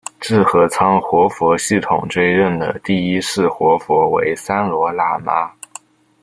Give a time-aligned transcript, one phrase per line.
[0.19, 5.51] 智合仓活佛系统追认的第一世活佛为三罗喇嘛。